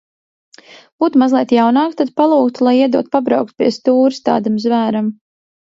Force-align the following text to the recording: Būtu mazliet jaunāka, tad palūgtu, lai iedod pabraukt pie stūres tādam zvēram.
Būtu 1.03 1.21
mazliet 1.23 1.53
jaunāka, 1.57 1.95
tad 2.01 2.13
palūgtu, 2.21 2.65
lai 2.69 2.75
iedod 2.79 3.13
pabraukt 3.17 3.55
pie 3.61 3.71
stūres 3.79 4.21
tādam 4.31 4.59
zvēram. 4.65 5.17